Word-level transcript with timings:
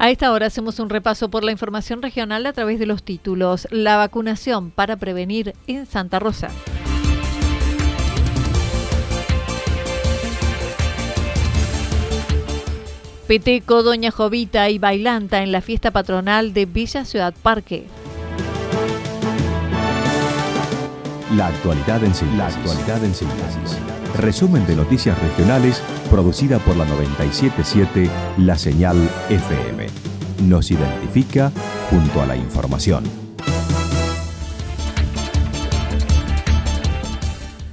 A 0.00 0.08
esta 0.08 0.32
hora 0.32 0.46
hacemos 0.46 0.78
un 0.78 0.88
repaso 0.88 1.28
por 1.28 1.44
la 1.44 1.52
información 1.52 2.00
regional 2.00 2.46
a 2.46 2.54
través 2.54 2.78
de 2.78 2.86
los 2.86 3.02
títulos. 3.02 3.68
La 3.70 3.98
vacunación 3.98 4.70
para 4.70 4.96
prevenir 4.96 5.52
en 5.66 5.84
Santa 5.84 6.18
Rosa. 6.18 6.48
Peteco, 13.26 13.82
Doña 13.82 14.10
Jovita 14.10 14.70
y 14.70 14.78
Bailanta 14.78 15.42
en 15.42 15.52
la 15.52 15.60
fiesta 15.60 15.90
patronal 15.90 16.54
de 16.54 16.64
Villa 16.64 17.04
Ciudad 17.04 17.34
Parque. 17.42 17.84
La 21.36 21.48
actualidad 21.48 22.02
en 22.02 22.14
síntesis. 22.14 22.38
La 22.38 22.46
actualidad 22.46 23.04
en 23.04 23.14
síntesis. 23.14 23.78
Resumen 24.16 24.66
de 24.66 24.76
noticias 24.76 25.20
regionales 25.20 25.82
producida 26.10 26.58
por 26.58 26.74
la 26.76 26.86
977 26.86 28.10
La 28.38 28.56
Señal 28.56 28.96
FM. 29.30 29.86
Nos 30.48 30.72
identifica 30.72 31.52
junto 31.88 32.20
a 32.20 32.26
la 32.26 32.36
información. 32.36 33.04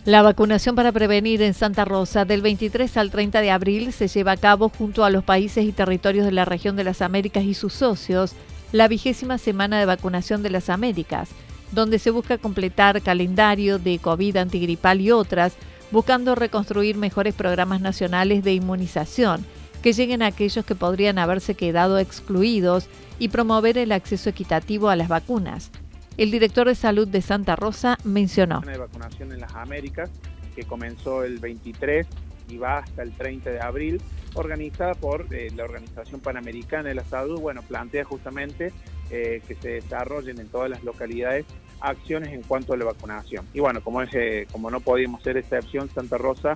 La 0.06 0.22
vacunación 0.22 0.76
para 0.76 0.92
prevenir 0.92 1.42
en 1.42 1.56
Santa 1.56 1.84
Rosa 1.84 2.26
del 2.26 2.44
23 2.44 2.96
al 2.98 3.10
30 3.10 3.42
de 3.42 3.50
abril 3.50 3.92
se 3.92 4.08
lleva 4.08 4.34
a 4.34 4.38
cabo 4.38 4.70
junto 4.70 5.04
a 5.04 5.10
los 5.10 5.24
países 5.24 5.66
y 5.66 5.72
territorios 5.72 6.26
de 6.28 6.32
la 6.32 6.46
región 6.46 6.76
de 6.76 6.84
las 6.84 7.02
Américas 7.02 7.44
y 7.44 7.56
sus 7.56 7.74
socios, 7.74 8.34
la 8.72 8.88
vigésima 8.88 9.40
semana 9.40 9.80
de 9.80 9.88
vacunación 9.88 10.44
de 10.44 10.52
las 10.52 10.70
Américas, 10.70 11.30
donde 11.72 11.98
se 11.98 12.12
busca 12.12 12.38
completar 12.38 13.02
calendario 13.02 13.80
de 13.80 13.98
COVID 13.98 14.38
antigripal 14.38 15.02
y 15.02 15.10
otras, 15.10 15.54
buscando 15.90 16.36
reconstruir 16.36 16.98
mejores 16.98 17.34
programas 17.34 17.82
nacionales 17.82 18.44
de 18.44 18.54
inmunización 18.54 19.44
que 19.82 19.94
lleguen 19.94 20.22
a 20.22 20.28
aquellos 20.28 20.66
que 20.66 20.76
podrían 20.76 21.20
haberse 21.20 21.56
quedado 21.56 22.00
excluidos 22.00 22.88
y 23.20 23.30
promover 23.30 23.78
el 23.78 23.92
acceso 23.92 24.30
equitativo 24.30 24.90
a 24.90 24.96
las 24.96 25.08
vacunas. 25.08 25.72
El 26.18 26.32
director 26.32 26.68
de 26.68 26.76
salud 26.76 27.08
de 27.08 27.22
Santa 27.22 27.56
Rosa 27.56 27.98
mencionó. 28.04 28.62
de 28.62 28.78
vacunación 28.78 29.32
en 29.32 29.40
las 29.40 29.54
Américas 29.54 30.10
que 30.56 30.64
comenzó 30.64 31.24
el 31.24 31.38
23 31.38 32.08
y 32.50 32.58
va 32.58 32.80
hasta 32.80 33.04
el 33.04 33.12
30 33.12 33.52
de 33.52 33.62
abril, 33.62 34.02
organizada 34.34 34.96
por 34.96 35.28
eh, 35.32 35.52
la 35.56 35.64
Organización 35.64 36.20
Panamericana 36.20 36.90
de 36.90 36.96
la 36.96 37.04
Salud. 37.04 37.40
Bueno, 37.40 37.62
plantea 37.62 38.04
justamente 38.04 38.74
eh, 39.12 39.42
que 39.48 39.54
se 39.54 39.70
desarrollen 39.70 40.40
en 40.40 40.48
todas 40.48 40.70
las 40.70 40.84
localidades 40.84 41.46
acciones 41.80 42.34
en 42.34 42.42
cuanto 42.42 42.74
a 42.74 42.78
la 42.78 42.86
vacunación. 42.86 43.46
Y 43.54 43.60
bueno, 43.60 43.82
como, 43.84 44.02
es, 44.02 44.10
eh, 44.14 44.48
como 44.52 44.72
no 44.72 44.80
podíamos 44.80 45.22
ser 45.22 45.38
excepción, 45.38 45.90
Santa 45.94 46.18
Rosa 46.18 46.56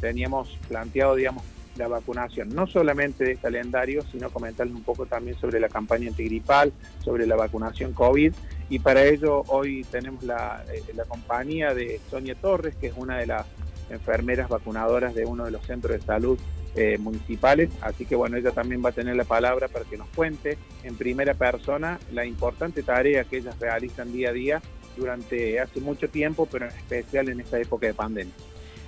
teníamos 0.00 0.56
planteado, 0.66 1.14
digamos, 1.14 1.42
la 1.76 1.88
vacunación, 1.88 2.48
no 2.50 2.66
solamente 2.66 3.24
de 3.24 3.36
calendario, 3.36 4.02
sino 4.12 4.30
comentarles 4.30 4.74
un 4.74 4.82
poco 4.82 5.06
también 5.06 5.38
sobre 5.38 5.60
la 5.60 5.68
campaña 5.68 6.08
antigripal, 6.08 6.72
sobre 7.04 7.26
la 7.26 7.36
vacunación 7.36 7.92
COVID. 7.92 8.32
Y 8.68 8.78
para 8.78 9.04
ello 9.04 9.42
hoy 9.48 9.84
tenemos 9.90 10.24
la, 10.24 10.64
eh, 10.72 10.82
la 10.94 11.04
compañía 11.04 11.74
de 11.74 12.00
Sonia 12.10 12.34
Torres, 12.34 12.74
que 12.76 12.88
es 12.88 12.94
una 12.96 13.18
de 13.18 13.26
las 13.26 13.46
enfermeras 13.90 14.48
vacunadoras 14.48 15.14
de 15.14 15.24
uno 15.24 15.44
de 15.44 15.50
los 15.52 15.64
centros 15.64 15.98
de 15.98 16.04
salud 16.04 16.38
eh, 16.74 16.98
municipales. 16.98 17.70
Así 17.80 18.04
que 18.04 18.16
bueno, 18.16 18.36
ella 18.36 18.50
también 18.50 18.84
va 18.84 18.90
a 18.90 18.92
tener 18.92 19.16
la 19.16 19.24
palabra 19.24 19.68
para 19.68 19.84
que 19.84 19.96
nos 19.96 20.08
cuente 20.08 20.58
en 20.82 20.96
primera 20.96 21.34
persona 21.34 21.98
la 22.12 22.26
importante 22.26 22.82
tarea 22.82 23.24
que 23.24 23.38
ellas 23.38 23.58
realizan 23.58 24.12
día 24.12 24.28
a 24.30 24.32
día 24.32 24.62
durante 24.96 25.58
hace 25.60 25.80
mucho 25.80 26.08
tiempo, 26.08 26.46
pero 26.50 26.66
en 26.66 26.72
especial 26.72 27.28
en 27.28 27.40
esta 27.40 27.58
época 27.58 27.86
de 27.86 27.94
pandemia. 27.94 28.34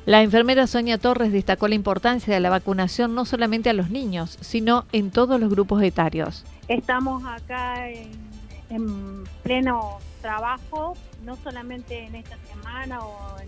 La 0.08 0.22
enfermera 0.22 0.66
Sonia 0.66 0.96
Torres 0.96 1.32
destacó 1.32 1.68
la 1.68 1.74
importancia 1.74 2.32
de 2.32 2.40
la 2.40 2.48
vacunación 2.48 3.14
no 3.14 3.26
solamente 3.26 3.68
a 3.68 3.74
los 3.74 3.90
niños, 3.90 4.38
sino 4.40 4.86
en 4.92 5.10
todos 5.10 5.38
los 5.38 5.50
grupos 5.50 5.82
etarios. 5.82 6.46
Estamos 6.66 7.22
acá 7.26 7.90
en, 7.90 9.24
pleno 9.42 9.98
trabajo, 10.22 10.94
no 11.26 11.36
solamente 11.36 12.06
en 12.06 12.14
esta 12.14 12.38
semana 12.50 13.00
o 13.00 13.38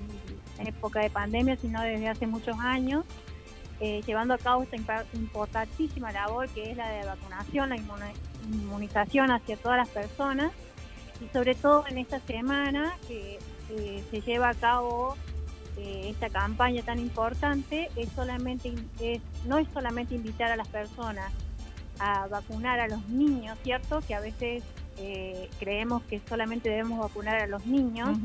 en, 0.58 0.66
época 0.66 1.00
de 1.00 1.08
pandemia, 1.08 1.56
sino 1.56 1.80
desde 1.80 2.08
hace 2.08 2.26
muchos 2.26 2.58
años, 2.58 3.06
eh, 3.80 4.02
llevando 4.06 4.34
a 4.34 4.38
cabo 4.38 4.62
esta 4.62 4.76
importantísima 5.14 6.12
labor 6.12 6.46
que 6.50 6.72
es 6.72 6.76
la 6.76 6.90
de 6.90 7.06
vacunación, 7.06 7.70
la 7.70 7.78
inmunización 8.52 9.30
hacia 9.30 9.56
todas 9.56 9.78
las 9.78 9.88
personas 9.88 10.52
y 11.24 11.32
sobre 11.32 11.54
todo 11.54 11.86
en 11.88 11.96
esta 11.96 12.20
semana 12.20 12.92
que 13.08 13.38
eh, 13.70 14.04
se 14.10 14.20
lleva 14.20 14.50
a 14.50 14.54
cabo 14.54 15.16
esta 16.10 16.30
campaña 16.30 16.82
tan 16.82 16.98
importante 16.98 17.90
es 17.96 18.08
solamente 18.14 18.74
es, 19.00 19.20
no 19.46 19.58
es 19.58 19.68
solamente 19.72 20.14
invitar 20.14 20.50
a 20.50 20.56
las 20.56 20.68
personas 20.68 21.32
a 21.98 22.26
vacunar 22.28 22.80
a 22.80 22.88
los 22.88 23.08
niños, 23.08 23.58
¿cierto? 23.62 24.00
Que 24.06 24.14
a 24.14 24.20
veces 24.20 24.62
eh, 24.98 25.48
creemos 25.58 26.02
que 26.04 26.20
solamente 26.28 26.68
debemos 26.70 26.98
vacunar 26.98 27.40
a 27.40 27.46
los 27.46 27.66
niños, 27.66 28.18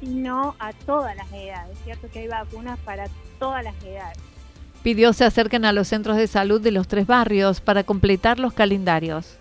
sino 0.00 0.54
a 0.58 0.72
todas 0.72 1.16
las 1.16 1.30
edades, 1.32 1.78
¿cierto? 1.84 2.08
Que 2.10 2.20
hay 2.20 2.28
vacunas 2.28 2.78
para 2.80 3.06
todas 3.38 3.64
las 3.64 3.74
edades. 3.82 4.18
Pidió 4.82 5.12
se 5.12 5.24
acerquen 5.24 5.64
a 5.64 5.72
los 5.72 5.88
centros 5.88 6.16
de 6.16 6.26
salud 6.26 6.60
de 6.60 6.70
los 6.70 6.88
tres 6.88 7.06
barrios 7.06 7.60
para 7.60 7.84
completar 7.84 8.38
los 8.38 8.52
calendarios. 8.52 9.38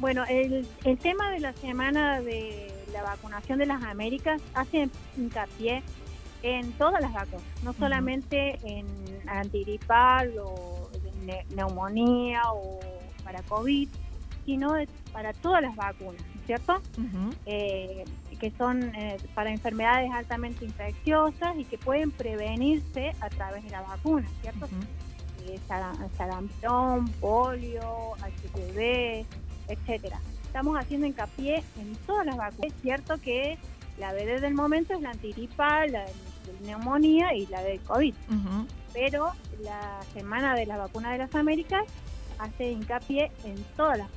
Bueno, 0.00 0.24
el, 0.28 0.66
el 0.84 0.98
tema 0.98 1.30
de 1.30 1.40
la 1.40 1.52
semana 1.52 2.20
de 2.20 2.72
la 2.92 3.02
vacunación 3.02 3.58
de 3.58 3.66
las 3.66 3.82
Américas 3.82 4.40
hace 4.54 4.88
hincapié 5.16 5.82
en 6.44 6.72
todas 6.72 7.00
las 7.00 7.12
vacunas, 7.12 7.42
no 7.62 7.72
solamente 7.72 8.58
en 8.64 8.86
antigripal 9.26 10.30
o 10.38 10.90
neumonía 11.56 12.42
o 12.52 12.78
para 13.24 13.40
COVID, 13.42 13.88
sino 14.44 14.74
para 15.10 15.32
todas 15.32 15.62
las 15.62 15.74
vacunas, 15.74 16.22
¿cierto? 16.44 16.82
Eh, 17.46 18.04
que 18.38 18.50
son 18.58 18.94
eh, 18.94 19.16
para 19.34 19.50
enfermedades 19.50 20.10
altamente 20.12 20.66
infecciosas 20.66 21.56
y 21.56 21.64
que 21.64 21.78
pueden 21.78 22.10
prevenirse 22.10 23.14
a 23.20 23.30
través 23.30 23.64
de 23.64 23.70
la 23.70 23.80
vacuna, 23.80 24.28
¿cierto? 24.42 24.68
Eh, 25.46 25.58
sarampión, 26.18 27.08
polio, 27.22 28.12
HPV, 28.18 29.24
etcétera. 29.68 30.20
Estamos 30.44 30.78
haciendo 30.78 31.06
hincapié 31.06 31.64
en 31.80 31.96
todas 32.06 32.26
las 32.26 32.36
vacunas. 32.36 32.66
Es 32.66 32.74
cierto 32.82 33.16
que 33.16 33.56
la 33.98 34.12
BD 34.12 34.40
del 34.42 34.54
momento 34.54 34.92
es 34.92 35.00
la 35.00 35.10
antigripal, 35.10 35.92
la 35.92 36.04
neumonía 36.64 37.34
y 37.34 37.46
la 37.46 37.62
de 37.62 37.78
COVID. 37.86 38.14
Pero 38.92 39.32
la 39.62 40.00
semana 40.12 40.54
de 40.54 40.66
la 40.66 40.76
vacuna 40.76 41.12
de 41.12 41.18
las 41.18 41.34
Américas 41.34 41.84
hace 42.38 42.72
hincapié 42.72 43.30
en 43.44 43.56
todas 43.76 43.98
las 43.98 44.08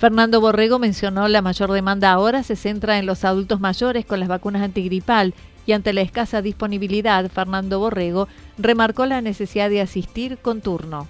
Fernando 0.00 0.40
Borrego 0.40 0.78
mencionó 0.78 1.28
la 1.28 1.42
mayor 1.42 1.70
demanda 1.72 2.10
ahora 2.10 2.42
se 2.42 2.56
centra 2.56 2.98
en 2.98 3.04
los 3.04 3.24
adultos 3.26 3.60
mayores 3.60 4.06
con 4.06 4.18
las 4.18 4.30
vacunas 4.30 4.62
antigripal 4.62 5.34
y 5.66 5.72
ante 5.72 5.92
la 5.92 6.00
escasa 6.00 6.40
disponibilidad, 6.40 7.30
Fernando 7.30 7.78
Borrego 7.78 8.26
remarcó 8.56 9.04
la 9.04 9.20
necesidad 9.20 9.68
de 9.68 9.82
asistir 9.82 10.38
con 10.38 10.62
turno. 10.62 11.06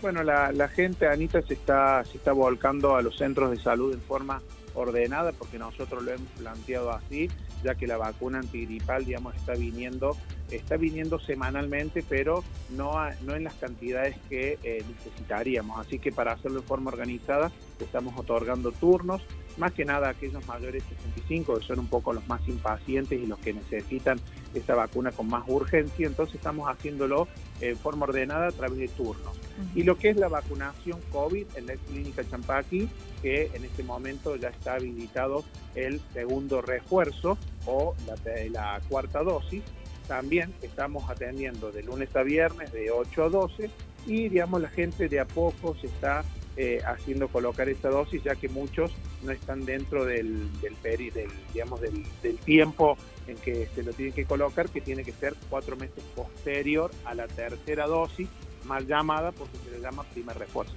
Bueno, 0.00 0.24
la, 0.24 0.68
gente, 0.68 1.06
Anita, 1.06 1.40
se 1.42 1.54
está, 1.54 2.02
se 2.04 2.18
está 2.18 2.32
volcando 2.32 2.96
a 2.96 3.02
los 3.02 3.16
centros 3.16 3.52
de 3.52 3.58
salud 3.58 3.94
en 3.94 4.00
forma 4.00 4.42
ordenada, 4.74 5.32
porque 5.32 5.58
nosotros 5.58 6.02
lo 6.02 6.12
hemos 6.12 6.28
planteado 6.38 6.90
así, 6.90 7.30
ya 7.62 7.74
que 7.74 7.86
la 7.86 7.96
vacuna 7.96 8.38
antigripal, 8.38 9.04
digamos, 9.04 9.34
está 9.36 9.54
viniendo, 9.54 10.16
está 10.50 10.76
viniendo 10.76 11.18
semanalmente, 11.18 12.04
pero 12.08 12.42
no, 12.70 12.92
no 13.22 13.34
en 13.34 13.44
las 13.44 13.54
cantidades 13.54 14.16
que 14.28 14.58
eh, 14.62 14.84
necesitaríamos. 14.88 15.78
Así 15.84 15.98
que 15.98 16.12
para 16.12 16.32
hacerlo 16.32 16.60
de 16.60 16.66
forma 16.66 16.90
organizada, 16.90 17.52
estamos 17.80 18.18
otorgando 18.18 18.72
turnos, 18.72 19.22
más 19.58 19.72
que 19.72 19.84
nada 19.84 20.10
aquellos 20.10 20.46
mayores 20.46 20.82
de 20.88 20.96
65, 20.96 21.58
que 21.58 21.64
son 21.64 21.78
un 21.80 21.86
poco 21.86 22.12
los 22.12 22.26
más 22.28 22.46
impacientes 22.48 23.20
y 23.20 23.26
los 23.26 23.38
que 23.38 23.52
necesitan 23.52 24.20
esa 24.54 24.74
vacuna 24.74 25.10
con 25.12 25.28
más 25.28 25.44
urgencia, 25.46 26.06
entonces 26.06 26.36
estamos 26.36 26.68
haciéndolo 26.68 27.28
en 27.60 27.76
forma 27.76 28.04
ordenada 28.04 28.48
a 28.48 28.52
través 28.52 28.78
de 28.78 28.88
turnos. 28.88 29.38
Y 29.74 29.82
lo 29.82 29.96
que 29.96 30.10
es 30.10 30.16
la 30.16 30.28
vacunación 30.28 31.00
COVID 31.12 31.46
en 31.56 31.66
la 31.66 31.74
clínica 31.76 32.24
Champaqui, 32.28 32.88
que 33.20 33.50
en 33.54 33.64
este 33.64 33.82
momento 33.82 34.36
ya 34.36 34.48
está 34.48 34.74
habilitado 34.74 35.44
el 35.74 36.00
segundo 36.12 36.62
refuerzo 36.62 37.38
o 37.66 37.94
la, 38.06 38.16
la 38.50 38.80
cuarta 38.88 39.22
dosis, 39.22 39.62
también 40.08 40.52
estamos 40.62 41.08
atendiendo 41.08 41.70
de 41.70 41.82
lunes 41.82 42.14
a 42.16 42.22
viernes 42.22 42.72
de 42.72 42.90
8 42.90 43.24
a 43.24 43.28
12 43.28 43.70
y 44.06 44.28
digamos 44.28 44.60
la 44.60 44.68
gente 44.68 45.08
de 45.08 45.20
a 45.20 45.24
poco 45.24 45.76
se 45.80 45.86
está 45.86 46.24
eh, 46.56 46.82
haciendo 46.86 47.28
colocar 47.28 47.70
esa 47.70 47.88
dosis, 47.88 48.22
ya 48.22 48.34
que 48.34 48.50
muchos 48.50 48.92
no 49.22 49.32
están 49.32 49.64
dentro 49.64 50.04
del, 50.04 50.50
del, 50.60 50.74
peri, 50.74 51.08
del 51.08 51.30
digamos, 51.54 51.80
del, 51.80 52.04
tiempo 52.44 52.98
en 53.26 53.36
que 53.36 53.68
se 53.74 53.82
lo 53.82 53.94
tienen 53.94 54.12
que 54.12 54.26
colocar, 54.26 54.68
que 54.68 54.82
tiene 54.82 55.02
que 55.02 55.12
ser 55.12 55.34
cuatro 55.48 55.76
meses 55.76 56.04
posterior 56.14 56.90
a 57.06 57.14
la 57.14 57.26
tercera 57.26 57.86
dosis, 57.86 58.28
mal 58.66 58.86
llamada 58.86 59.32
porque 59.32 59.56
se 59.64 59.70
le 59.70 59.80
llama 59.80 60.02
primer 60.12 60.36
refuerzo. 60.36 60.74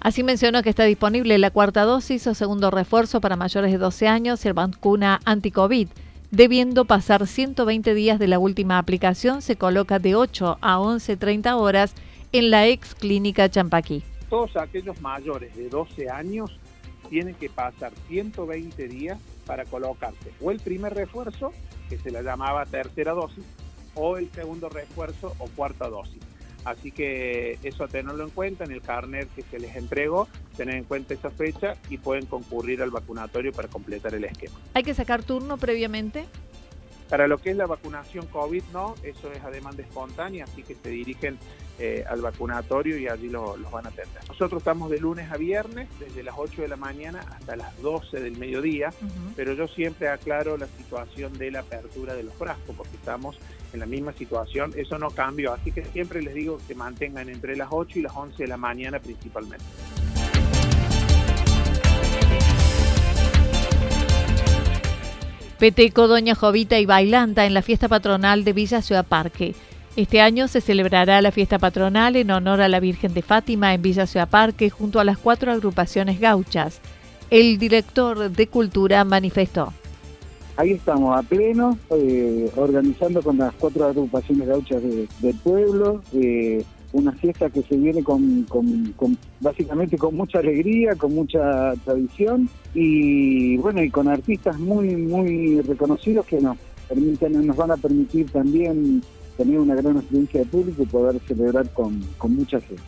Así 0.00 0.24
mencionó 0.24 0.64
que 0.64 0.70
está 0.70 0.82
disponible 0.82 1.38
la 1.38 1.52
cuarta 1.52 1.84
dosis 1.84 2.26
o 2.26 2.34
segundo 2.34 2.72
refuerzo 2.72 3.20
para 3.20 3.36
mayores 3.36 3.70
de 3.70 3.78
12 3.78 4.08
años 4.08 4.44
y 4.44 4.48
el 4.48 4.54
vacuna 4.54 5.20
anti-COVID. 5.24 5.88
Debiendo 6.32 6.84
pasar 6.84 7.28
120 7.28 7.94
días 7.94 8.18
de 8.18 8.26
la 8.26 8.40
última 8.40 8.78
aplicación, 8.78 9.40
se 9.40 9.54
coloca 9.54 10.00
de 10.00 10.16
8 10.16 10.58
a 10.60 10.78
11.30 10.78 11.54
horas 11.54 11.94
en 12.32 12.50
la 12.50 12.66
ex 12.66 12.96
clínica 12.96 13.48
Champaquí 13.48 14.02
todos 14.28 14.56
aquellos 14.56 15.00
mayores 15.00 15.54
de 15.56 15.68
12 15.68 16.10
años 16.10 16.58
tienen 17.08 17.34
que 17.34 17.48
pasar 17.48 17.92
120 18.08 18.88
días 18.88 19.18
para 19.46 19.64
colocarse 19.64 20.32
o 20.40 20.50
el 20.50 20.60
primer 20.60 20.94
refuerzo, 20.94 21.52
que 21.88 21.98
se 21.98 22.10
la 22.10 22.22
llamaba 22.22 22.66
tercera 22.66 23.12
dosis, 23.12 23.44
o 23.94 24.16
el 24.16 24.30
segundo 24.32 24.68
refuerzo 24.68 25.34
o 25.38 25.46
cuarta 25.48 25.88
dosis. 25.88 26.22
Así 26.64 26.90
que 26.90 27.60
eso 27.62 27.84
a 27.84 27.88
tenerlo 27.88 28.24
en 28.24 28.30
cuenta 28.30 28.64
en 28.64 28.72
el 28.72 28.82
carnet 28.82 29.32
que 29.36 29.42
se 29.42 29.60
les 29.60 29.76
entregó, 29.76 30.26
tener 30.56 30.74
en 30.74 30.82
cuenta 30.82 31.14
esa 31.14 31.30
fecha 31.30 31.76
y 31.88 31.98
pueden 31.98 32.26
concurrir 32.26 32.82
al 32.82 32.90
vacunatorio 32.90 33.52
para 33.52 33.68
completar 33.68 34.14
el 34.14 34.24
esquema. 34.24 34.56
¿Hay 34.74 34.82
que 34.82 34.92
sacar 34.92 35.22
turno 35.22 35.58
previamente? 35.58 36.26
Para 37.08 37.28
lo 37.28 37.38
que 37.38 37.50
es 37.50 37.56
la 37.56 37.66
vacunación 37.66 38.26
COVID, 38.26 38.62
no, 38.72 38.94
eso 39.02 39.30
es 39.30 39.42
a 39.44 39.50
demanda 39.50 39.82
espontánea, 39.82 40.44
así 40.44 40.62
que 40.62 40.74
se 40.74 40.88
dirigen 40.88 41.38
eh, 41.78 42.04
al 42.08 42.20
vacunatorio 42.20 42.98
y 42.98 43.06
allí 43.06 43.28
los 43.28 43.70
van 43.70 43.86
a 43.86 43.90
atender. 43.90 44.22
Nosotros 44.28 44.60
estamos 44.60 44.90
de 44.90 44.98
lunes 44.98 45.30
a 45.30 45.36
viernes, 45.36 45.88
desde 46.00 46.22
las 46.22 46.34
8 46.36 46.62
de 46.62 46.68
la 46.68 46.76
mañana 46.76 47.20
hasta 47.30 47.54
las 47.54 47.80
12 47.82 48.20
del 48.20 48.36
mediodía, 48.38 48.90
pero 49.36 49.52
yo 49.52 49.68
siempre 49.68 50.08
aclaro 50.08 50.56
la 50.56 50.66
situación 50.66 51.32
de 51.38 51.50
la 51.50 51.60
apertura 51.60 52.14
de 52.14 52.24
los 52.24 52.34
frascos, 52.34 52.74
porque 52.74 52.96
estamos 52.96 53.38
en 53.72 53.80
la 53.80 53.86
misma 53.86 54.12
situación, 54.12 54.72
eso 54.76 54.98
no 54.98 55.10
cambió, 55.10 55.52
así 55.52 55.70
que 55.70 55.84
siempre 55.84 56.22
les 56.22 56.34
digo 56.34 56.58
que 56.66 56.74
mantengan 56.74 57.28
entre 57.28 57.56
las 57.56 57.68
8 57.70 57.98
y 57.98 58.02
las 58.02 58.16
11 58.16 58.42
de 58.42 58.48
la 58.48 58.56
mañana 58.56 58.98
principalmente. 58.98 59.64
Peteco, 65.58 66.06
Doña 66.06 66.34
Jovita 66.34 66.78
y 66.78 66.84
Bailanta 66.84 67.46
en 67.46 67.54
la 67.54 67.62
fiesta 67.62 67.88
patronal 67.88 68.44
de 68.44 68.52
Villa 68.52 68.82
Ciudad 68.82 69.06
Parque. 69.06 69.54
Este 69.96 70.20
año 70.20 70.48
se 70.48 70.60
celebrará 70.60 71.22
la 71.22 71.32
fiesta 71.32 71.58
patronal 71.58 72.16
en 72.16 72.30
honor 72.30 72.60
a 72.60 72.68
la 72.68 72.78
Virgen 72.78 73.14
de 73.14 73.22
Fátima 73.22 73.72
en 73.72 73.80
Villa 73.80 74.06
Ciudad 74.06 74.28
Parque 74.28 74.68
junto 74.68 75.00
a 75.00 75.04
las 75.04 75.16
cuatro 75.16 75.50
agrupaciones 75.50 76.20
gauchas. 76.20 76.82
El 77.30 77.56
director 77.56 78.30
de 78.30 78.46
Cultura 78.48 79.02
manifestó. 79.04 79.72
Ahí 80.58 80.72
estamos 80.72 81.18
a 81.18 81.22
pleno, 81.22 81.78
eh, 81.90 82.50
organizando 82.56 83.22
con 83.22 83.38
las 83.38 83.54
cuatro 83.54 83.86
agrupaciones 83.86 84.46
gauchas 84.46 84.82
del 84.82 85.34
pueblo. 85.42 86.02
Eh, 86.12 86.64
una 86.96 87.12
fiesta 87.12 87.50
que 87.50 87.62
se 87.62 87.76
viene 87.76 88.02
con, 88.02 88.46
básicamente 89.40 89.98
con 89.98 90.14
mucha 90.14 90.38
alegría, 90.38 90.94
con 90.94 91.14
mucha 91.14 91.74
tradición 91.84 92.48
y 92.74 93.56
bueno, 93.58 93.82
y 93.82 93.90
con 93.90 94.08
artistas 94.08 94.58
muy, 94.58 94.96
muy 94.96 95.60
reconocidos 95.60 96.26
que 96.26 96.40
nos 96.40 96.56
permiten, 96.88 97.46
nos 97.46 97.56
van 97.56 97.72
a 97.72 97.76
permitir 97.76 98.30
también 98.30 99.02
tener 99.36 99.58
una 99.58 99.74
gran 99.74 99.96
experiencia 99.96 100.40
de 100.40 100.46
público 100.46 100.82
y 100.82 100.86
poder 100.86 101.20
celebrar 101.26 101.68
con, 101.74 102.00
con 102.16 102.34
mucha 102.34 102.60
gente. 102.60 102.82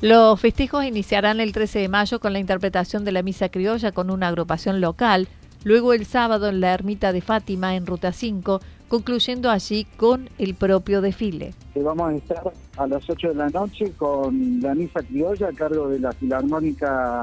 Los 0.00 0.40
festejos 0.40 0.84
iniciarán 0.84 1.40
el 1.40 1.52
13 1.52 1.80
de 1.80 1.88
mayo 1.88 2.20
con 2.20 2.32
la 2.32 2.38
interpretación 2.38 3.04
de 3.04 3.12
la 3.12 3.22
misa 3.22 3.48
criolla 3.48 3.92
con 3.92 4.10
una 4.10 4.28
agrupación 4.28 4.80
local, 4.80 5.28
luego 5.64 5.92
el 5.92 6.06
sábado 6.06 6.48
en 6.48 6.60
la 6.60 6.74
ermita 6.74 7.12
de 7.12 7.20
Fátima 7.20 7.74
en 7.74 7.86
Ruta 7.86 8.12
5 8.12 8.60
concluyendo 8.92 9.48
allí 9.48 9.86
con 9.96 10.28
el 10.36 10.54
propio 10.54 11.00
desfile. 11.00 11.54
Vamos 11.74 12.12
a 12.12 12.14
estar 12.14 12.52
a 12.76 12.86
las 12.86 13.08
8 13.08 13.28
de 13.28 13.34
la 13.34 13.48
noche 13.48 13.90
con 13.96 14.60
la 14.60 14.74
misa 14.74 15.00
criolla 15.02 15.48
a 15.48 15.52
cargo 15.52 15.88
de 15.88 15.98
la 15.98 16.12
Filarmónica 16.12 17.22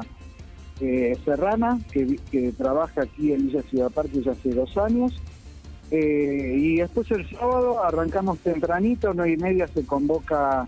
eh, 0.80 1.16
Serrana, 1.24 1.78
que, 1.92 2.52
trabaja 2.58 3.02
aquí 3.02 3.32
en 3.32 3.46
Villa 3.46 3.62
Ciudad 3.70 3.88
Parque 3.88 4.20
ya 4.20 4.32
hace 4.32 4.50
dos 4.50 4.76
años. 4.78 5.12
Eh, 5.92 6.56
y 6.58 6.76
después 6.78 7.08
el 7.12 7.30
sábado 7.30 7.84
arrancamos 7.84 8.40
tempranito, 8.40 9.14
nueve 9.14 9.34
y 9.34 9.36
media 9.36 9.68
se 9.68 9.86
convoca 9.86 10.66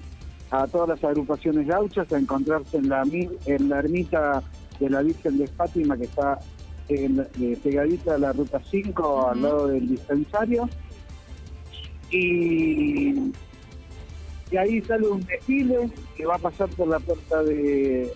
a 0.53 0.67
todas 0.69 0.89
las 0.89 1.03
agrupaciones 1.03 1.67
gauchas 1.67 2.13
a 2.13 2.19
encontrarse 2.19 2.77
en 2.77 2.89
la, 2.89 3.03
en 3.03 3.69
la 3.69 3.81
ermita 3.81 4.41
de 4.79 4.89
la 4.89 5.03
Virgen 5.03 5.39
de 5.39 5.49
Fátima 5.49 5.97
que 5.97 6.05
está 6.05 6.39
en, 6.87 7.27
eh, 7.41 7.59
pegadita 7.61 8.15
a 8.15 8.19
la 8.19 8.33
ruta 8.33 8.61
5 8.71 9.31
al 9.31 9.43
lado 9.43 9.67
del 9.67 9.89
dispensario 9.89 10.69
y, 12.13 13.33
ahí 14.57 14.83
sale 14.83 15.09
un 15.09 15.25
desfile 15.25 15.91
que 16.15 16.27
va 16.27 16.35
a 16.35 16.39
pasar 16.39 16.69
por 16.71 16.89
la 16.89 17.01
puerta 17.01 17.43
de, 17.43 18.13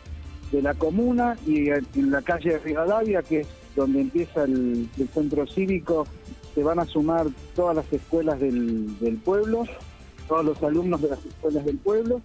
la 0.53 0.75
comuna 0.75 1.37
y 1.47 1.69
en 1.71 2.11
la 2.11 2.23
calle 2.23 2.51
de 2.51 2.59
Rivadavia, 2.59 3.23
que 3.23 3.41
es 3.41 3.49
donde 3.75 4.01
empieza 4.03 4.45
el, 4.45 4.89
centro 5.13 5.47
cívico, 5.47 6.07
se 6.55 6.63
van 6.63 6.79
a 6.79 6.87
sumar 6.87 7.27
todas 7.55 7.77
las 7.77 7.93
escuelas 7.93 8.39
del, 8.41 9.21
pueblo, 9.25 9.65
todos 10.29 10.45
los 10.45 10.63
alumnos 10.63 11.03
de 11.03 11.09
las 11.09 11.25
escuelas 11.25 11.65
del 11.65 11.79
pueblo. 11.79 12.21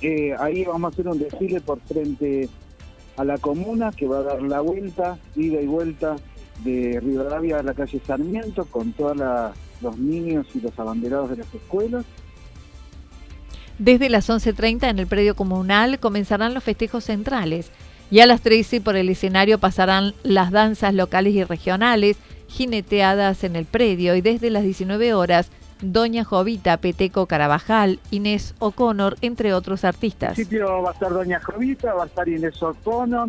Eh, 0.00 0.34
ahí 0.38 0.64
vamos 0.64 0.92
a 0.92 0.94
hacer 0.94 1.08
un 1.08 1.18
desfile 1.18 1.60
por 1.60 1.80
frente 1.80 2.48
a 3.16 3.24
la 3.24 3.36
comuna 3.38 3.90
que 3.90 4.06
va 4.06 4.18
a 4.18 4.22
dar 4.22 4.42
la 4.42 4.60
vuelta, 4.60 5.18
ida 5.34 5.60
y 5.60 5.66
vuelta 5.66 6.16
de 6.62 7.00
Rivadavia 7.00 7.58
a 7.58 7.62
la 7.64 7.74
calle 7.74 8.00
Sarmiento 8.06 8.64
con 8.66 8.92
todas 8.92 9.16
las 9.16 9.67
los 9.80 9.98
niños 9.98 10.46
y 10.54 10.60
los 10.60 10.78
abanderados 10.78 11.30
de 11.30 11.36
las 11.38 11.54
escuelas. 11.54 12.04
Desde 13.78 14.08
las 14.08 14.28
11.30 14.28 14.90
en 14.90 14.98
el 14.98 15.06
predio 15.06 15.36
comunal 15.36 16.00
comenzarán 16.00 16.54
los 16.54 16.64
festejos 16.64 17.04
centrales 17.04 17.70
y 18.10 18.20
a 18.20 18.26
las 18.26 18.40
13 18.40 18.80
por 18.80 18.96
el 18.96 19.08
escenario 19.08 19.58
pasarán 19.58 20.14
las 20.22 20.50
danzas 20.50 20.94
locales 20.94 21.34
y 21.34 21.44
regionales 21.44 22.16
jineteadas 22.48 23.44
en 23.44 23.54
el 23.54 23.66
predio 23.66 24.16
y 24.16 24.20
desde 24.20 24.50
las 24.50 24.62
19 24.62 25.14
horas 25.14 25.50
Doña 25.80 26.24
Jovita, 26.24 26.78
Peteco 26.78 27.26
Carabajal, 27.26 28.00
Inés 28.10 28.54
O'Connor, 28.58 29.16
entre 29.20 29.54
otros 29.54 29.84
artistas. 29.84 30.30
En 30.30 30.34
principio 30.34 30.82
va 30.82 30.90
a 30.90 30.92
estar 30.92 31.12
Doña 31.12 31.40
Jovita, 31.40 31.94
va 31.94 32.02
a 32.02 32.06
estar 32.06 32.28
Inés 32.28 32.60
O'Connor, 32.60 33.28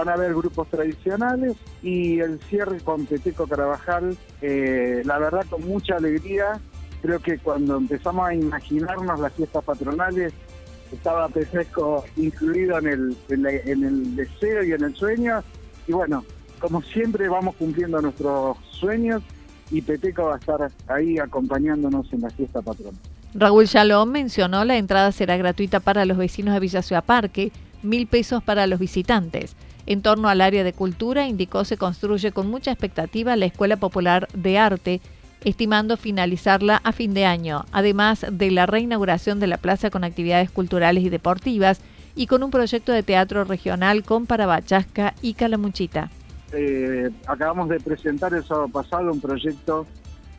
van 0.00 0.08
a 0.08 0.14
haber 0.14 0.34
grupos 0.34 0.66
tradicionales 0.68 1.56
y 1.82 2.20
el 2.20 2.40
cierre 2.48 2.80
con 2.80 3.04
Peteco 3.04 3.46
Carabajal, 3.46 4.16
eh, 4.40 5.02
la 5.04 5.18
verdad 5.18 5.44
con 5.48 5.66
mucha 5.66 5.96
alegría. 5.96 6.58
Creo 7.02 7.18
que 7.20 7.38
cuando 7.38 7.76
empezamos 7.76 8.26
a 8.26 8.34
imaginarnos 8.34 9.20
las 9.20 9.32
fiestas 9.34 9.62
patronales, 9.62 10.32
estaba 10.90 11.28
Peteco 11.28 12.04
incluido 12.16 12.78
en 12.78 12.86
el, 12.86 13.16
en, 13.28 13.84
el 13.84 14.16
deseo 14.16 14.64
y 14.64 14.72
en 14.72 14.84
el 14.84 14.94
sueño. 14.94 15.42
Y 15.86 15.92
bueno, 15.92 16.24
como 16.58 16.82
siempre 16.82 17.28
vamos 17.28 17.54
cumpliendo 17.56 18.00
nuestros 18.00 18.56
sueños 18.70 19.22
y 19.70 19.82
Peteco 19.82 20.24
va 20.24 20.36
a 20.36 20.38
estar 20.38 20.70
ahí 20.88 21.18
acompañándonos 21.18 22.10
en 22.12 22.22
la 22.22 22.30
fiesta 22.30 22.62
patronal. 22.62 22.98
Raúl 23.34 23.66
Shalom 23.66 24.10
mencionó 24.10 24.64
la 24.64 24.78
entrada 24.78 25.12
será 25.12 25.36
gratuita 25.36 25.78
para 25.78 26.06
los 26.06 26.16
vecinos 26.16 26.54
de 26.54 26.60
Villa 26.60 26.82
Ciudad 26.82 27.04
Parque, 27.04 27.52
mil 27.82 28.06
pesos 28.06 28.42
para 28.42 28.66
los 28.66 28.78
visitantes. 28.80 29.54
En 29.90 30.02
torno 30.02 30.28
al 30.28 30.40
área 30.40 30.62
de 30.62 30.72
cultura, 30.72 31.26
indicó 31.26 31.64
se 31.64 31.76
construye 31.76 32.30
con 32.30 32.48
mucha 32.48 32.70
expectativa 32.70 33.34
la 33.34 33.46
Escuela 33.46 33.76
Popular 33.76 34.28
de 34.32 34.56
Arte, 34.56 35.00
estimando 35.44 35.96
finalizarla 35.96 36.80
a 36.84 36.92
fin 36.92 37.12
de 37.12 37.24
año, 37.24 37.64
además 37.72 38.24
de 38.30 38.52
la 38.52 38.66
reinauguración 38.66 39.40
de 39.40 39.48
la 39.48 39.56
plaza 39.56 39.90
con 39.90 40.04
actividades 40.04 40.48
culturales 40.48 41.02
y 41.02 41.08
deportivas 41.08 41.80
y 42.14 42.28
con 42.28 42.44
un 42.44 42.52
proyecto 42.52 42.92
de 42.92 43.02
teatro 43.02 43.42
regional 43.42 44.04
con 44.04 44.26
Parabachasca 44.26 45.14
y 45.22 45.34
Calamuchita. 45.34 46.08
eh, 46.52 47.10
acabamos 47.26 47.68
de 47.68 47.80
presentar 47.80 48.32
el 48.32 48.44
sábado 48.44 48.68
pasado 48.68 49.10
un 49.10 49.20
proyecto 49.20 49.88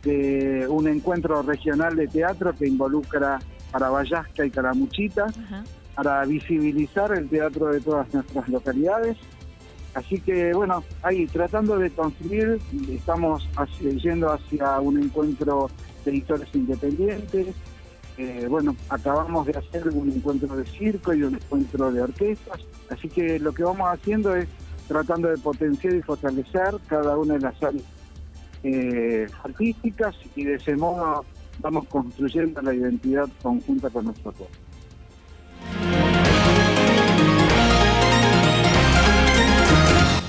de 0.04 0.66
un 0.70 0.88
encuentro 0.88 1.42
regional 1.42 1.98
de 1.98 2.08
teatro 2.08 2.54
que 2.58 2.70
involucra 2.70 3.40
Vallasca 3.74 4.46
y 4.46 4.50
Caramuchita 4.50 5.28
para 5.94 6.24
visibilizar 6.26 7.12
el 7.18 7.28
teatro 7.30 7.68
de 7.68 7.82
todas 7.82 8.14
nuestras 8.14 8.48
localidades. 8.48 9.18
Así 9.94 10.20
que 10.20 10.54
bueno, 10.54 10.84
ahí 11.04 11.28
tratando 11.28 11.78
de 11.78 11.90
construir, 11.90 12.60
estamos 12.90 13.48
yendo 14.02 14.32
hacia 14.32 14.80
un 14.80 15.04
encuentro 15.04 15.70
de 16.06 16.12
editores 16.12 16.48
independientes. 16.54 17.48
Eh, 18.18 18.46
bueno, 18.50 18.76
acabamos 18.90 19.48
de 19.48 19.58
hacer 19.58 19.90
un 19.90 20.12
encuentro 20.12 20.56
de 20.56 20.66
circo 20.66 21.14
y 21.14 21.24
un 21.24 21.36
encuentro 21.36 21.92
de 21.92 22.02
orquestas. 22.02 22.62
Así 22.90 23.10
que 23.10 23.40
lo 23.40 23.54
que 23.54 23.64
vamos 23.64 23.88
haciendo 23.90 24.36
es 24.36 24.48
tratando 24.88 25.30
de 25.30 25.38
potenciar 25.38 25.96
y 25.96 26.02
fortalecer 26.02 26.76
cada 26.88 27.18
una 27.18 27.36
de 27.36 27.40
las 27.40 27.64
áreas 27.64 27.84
eh, 28.64 29.28
artísticas 29.44 30.16
y 30.36 30.44
de 30.44 30.56
ese 30.56 30.76
modo 30.76 31.26
vamos 31.60 31.88
construyendo 31.88 32.62
la 32.62 32.74
identidad 32.74 33.28
conjunta 33.42 33.90
con 33.90 34.06
nuestro 34.06 34.32
pueblo. 34.32 34.71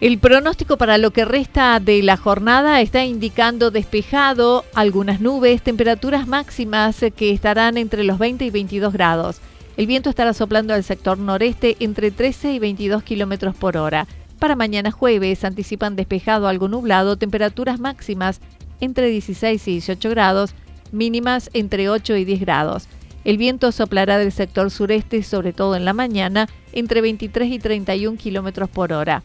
El 0.00 0.18
pronóstico 0.20 0.76
para 0.76 0.96
lo 0.96 1.10
que 1.10 1.24
resta 1.24 1.80
de 1.80 2.04
la 2.04 2.16
jornada 2.16 2.80
está 2.80 3.04
indicando 3.04 3.72
despejado, 3.72 4.64
algunas 4.72 5.20
nubes, 5.20 5.60
temperaturas 5.60 6.28
máximas 6.28 7.04
que 7.16 7.32
estarán 7.32 7.76
entre 7.76 8.04
los 8.04 8.16
20 8.16 8.44
y 8.44 8.50
22 8.50 8.92
grados. 8.92 9.40
El 9.76 9.88
viento 9.88 10.08
estará 10.08 10.34
soplando 10.34 10.72
al 10.72 10.84
sector 10.84 11.18
noreste 11.18 11.76
entre 11.80 12.12
13 12.12 12.52
y 12.52 12.60
22 12.60 13.02
kilómetros 13.02 13.56
por 13.56 13.76
hora. 13.76 14.06
Para 14.38 14.54
mañana 14.54 14.92
jueves 14.92 15.42
anticipan 15.42 15.96
despejado 15.96 16.46
algo 16.46 16.68
nublado, 16.68 17.16
temperaturas 17.16 17.80
máximas 17.80 18.40
entre 18.80 19.08
16 19.08 19.66
y 19.66 19.72
18 19.72 20.10
grados, 20.10 20.54
mínimas 20.92 21.50
entre 21.54 21.90
8 21.90 22.14
y 22.14 22.24
10 22.24 22.40
grados. 22.42 22.86
El 23.24 23.36
viento 23.36 23.72
soplará 23.72 24.16
del 24.18 24.30
sector 24.30 24.70
sureste, 24.70 25.24
sobre 25.24 25.52
todo 25.52 25.74
en 25.74 25.84
la 25.84 25.92
mañana, 25.92 26.48
entre 26.72 27.00
23 27.00 27.50
y 27.50 27.58
31 27.58 28.16
kilómetros 28.16 28.70
por 28.70 28.92
hora. 28.92 29.24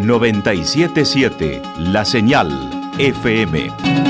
977 0.00 1.62
La 1.78 2.04
Señal 2.04 2.48
FM. 2.98 4.09